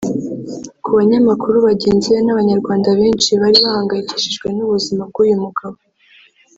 [0.83, 5.77] ku banyamakuru bagenzi be n’abanyarwanda benshi bari bahangayikishijwe n’ubuzima bw’uyu mugabo